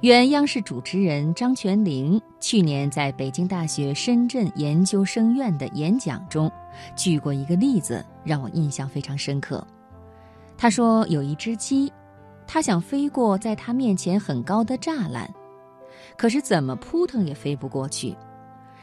[0.00, 6.50] 原央视主持人张泉灵去年在北京大学深圳研究生院的演讲中，
[6.96, 9.62] 举过一个例子，让我印象非常深刻。
[10.56, 11.92] 他说，有一只鸡，
[12.46, 15.30] 它想飞过在它面前很高的栅栏，
[16.16, 18.16] 可是怎么扑腾也飞不过去，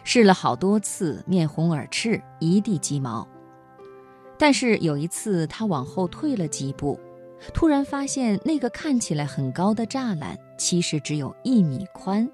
[0.04, 3.28] 试了好多次，面红耳赤，一地鸡毛。
[4.38, 7.00] 但是有一次，它往后退了几步。
[7.56, 12.28] 突然发现，那个看起来很高的栅栏其实只有一米宽，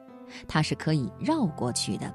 [0.47, 2.13] 它是可以绕过去的。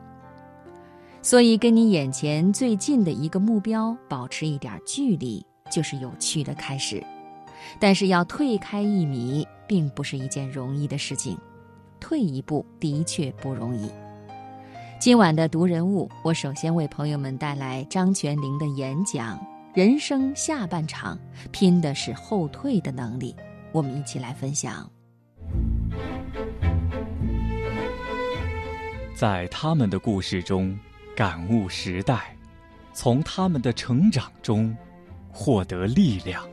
[1.21, 7.03] 所以，跟你眼前最近的一个目标保持一点距离，就是有趣的开始。
[7.79, 11.37] 但是，要退开一米，并不是一件容易的事情。
[12.01, 13.91] 退一步的确不容易。
[15.01, 19.39] 今晚的读人物，我首先为朋友们带来张泉灵的演讲。
[19.75, 21.19] 人生下半场，
[21.53, 23.35] 拼的是后退的能力。
[23.71, 24.91] 我们一起来分享。
[29.19, 30.79] 在他们的故事中，
[31.17, 32.19] 感悟时代；
[32.93, 34.73] 从他们的成长中，
[35.29, 36.49] 获得力量。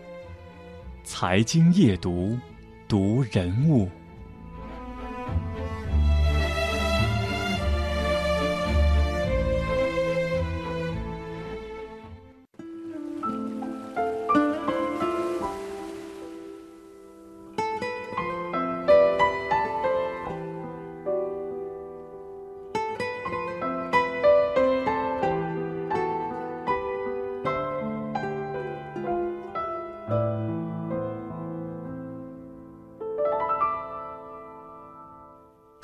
[1.04, 2.36] 财经夜读，
[2.88, 3.88] 读人物。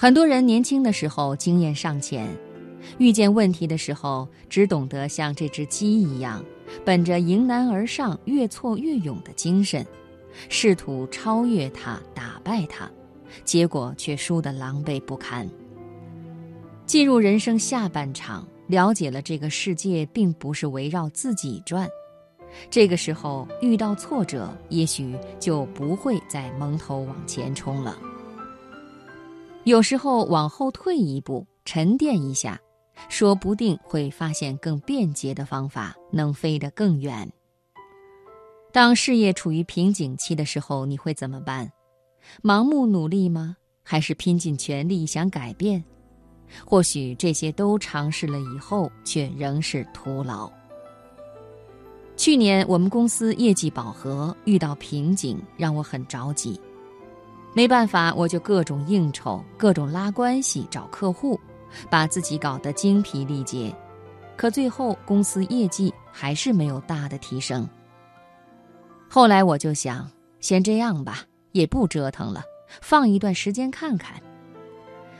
[0.01, 2.27] 很多人年轻的时候经验尚浅，
[2.97, 6.43] 遇见问题的时候只懂得像这只鸡一样，
[6.83, 9.85] 本着迎难而上、越挫越勇的精神，
[10.49, 12.89] 试图超越它、打败它，
[13.43, 15.47] 结果却输得狼狈不堪。
[16.87, 21.87] 进入人生下半场，了解了这个世界并不是围绕自己转，
[22.71, 27.95] 这个时候遇到挫折，也许就不会再蒙头往前冲了。
[29.63, 32.59] 有时候往后退一步，沉淀一下，
[33.09, 37.31] 说不定会发现更便捷的方法，能飞得更远。
[38.71, 41.71] 当事业处于瓶颈期的时候，你会怎么办？
[42.41, 43.55] 盲目努力吗？
[43.83, 45.83] 还是拼尽全力想改变？
[46.65, 50.51] 或许这些都尝试了以后，却仍是徒劳。
[52.17, 56.59] 去年我们公司业绩饱和，遇到瓶颈，让我很着急。
[57.53, 61.39] 没办法，我就各种应酬，各种拉关系找客户，
[61.89, 63.75] 把自己搞得精疲力竭。
[64.37, 67.67] 可最后公司业绩还是没有大的提升。
[69.09, 71.19] 后来我就想，先这样吧，
[71.51, 72.41] 也不折腾了，
[72.81, 74.15] 放一段时间看看。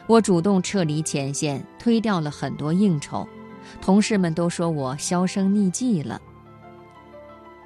[0.08, 3.28] 我主动撤离前线，推掉了很多应酬，
[3.81, 6.19] 同事们都说我销声匿迹了。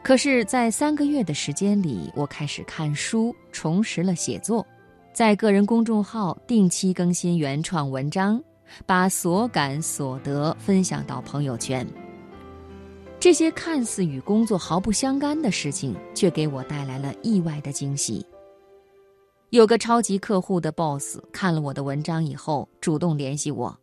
[0.06, 4.64] 可是，在三个月的时间里，我开始看书，重拾了写作，
[5.12, 8.40] 在个人公众号定期更新原创文章，
[8.86, 11.84] 把所感所得分享到朋友圈。
[13.20, 18.24] 这些看似与工作毫不相干的事情，却给我带来了意外的惊喜。
[19.50, 23.76] 有个超级客户的 boss 看了我的文章以后，主动联系我，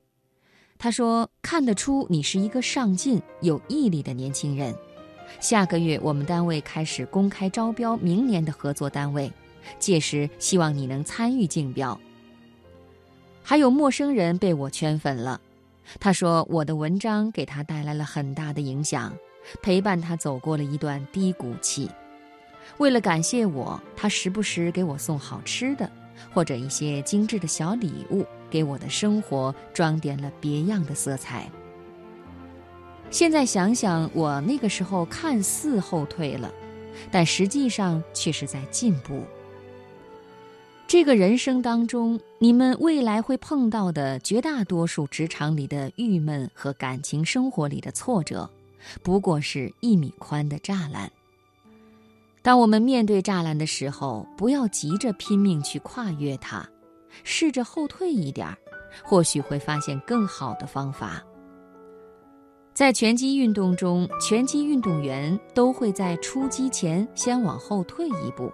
[0.78, 4.72] 他说：“看得出你是一个上进、有毅力的年轻人。”
[5.40, 9.30] 下个月我们单位开始公开招标明年的合作单位，
[9.78, 11.98] 届时希望你能参与竞标。
[13.42, 15.40] 还有陌生人被我圈粉了，
[15.98, 19.12] 他说我的文章给他带来了很大的影响，
[19.60, 21.90] 陪伴他走过了一段低谷期。
[22.78, 25.90] 为了感谢我，他时不时给我送好吃的，
[26.32, 31.50] 或者一些精致的小礼物，给我的生活装点了别样的色彩。
[33.12, 36.50] 现在想想，我那个时候看似后退了，
[37.10, 39.22] 但实际上却是在进步。
[40.86, 48.48] 这个人生当中，你们未来会碰到的绝大多数职场里的郁闷和感情生活里的挫折，
[49.02, 51.12] 不过是一米宽的栅栏。
[52.40, 56.66] 当我们面对栅栏的时候，不要急着拼命去跨越它，
[57.24, 58.56] 试着后退一点儿，
[59.04, 61.22] 或许会发现更好的方法。
[62.74, 68.50] 在拳击运动中，拳击运动员都会在出击前先往后退一步，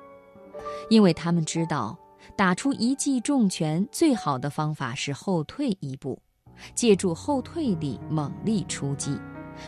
[0.90, 1.96] 因为他们知道
[2.36, 6.20] 打出一记重拳最好的方法是后退一步，
[6.74, 9.16] 借助后退力猛力出击，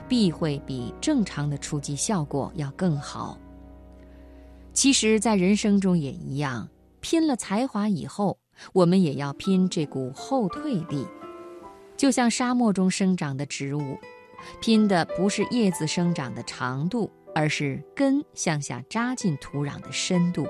[0.08, 3.38] 必会比正常的出击效果要更好。
[4.73, 6.69] 其实，在人生中也一样，
[7.00, 8.37] 拼了才华以后，
[8.73, 11.06] 我们也要拼这股后退力。
[11.97, 13.99] 就像沙漠中生长的植物，
[14.61, 20.47] 拼的不是叶子生长的长度，而是根向下扎进土壤的深度。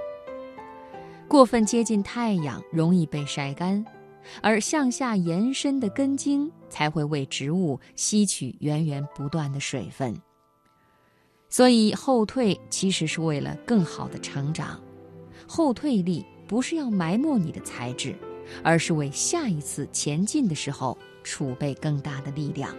[1.29, 3.85] 过分接近太阳，容易被晒干。
[4.43, 10.15] 而向下延伸的根茎才会为植物吸取源源不断的水分。
[11.49, 14.79] 所以后退其实是为了更好的成长。
[15.49, 18.15] 后退力不是要埋没你的才智，
[18.63, 22.77] 而是为下一次前进的时候储备更大的力量。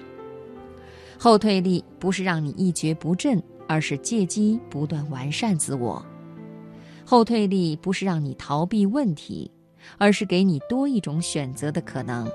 [1.23, 6.03] 后退力不是让你一蹶不振而是借机不断完善自我。
[7.06, 9.51] 后退力不是让你逃避问题
[10.00, 12.27] 而是给你多一种选择的可能。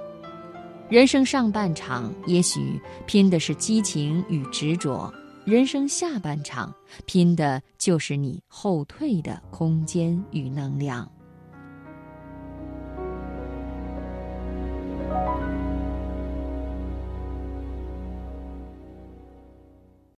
[0.89, 5.13] 人生上半场也许拼的是激情与执着
[5.45, 6.73] 人生下半场
[7.07, 11.11] 拼的就是你后退的空间与能量。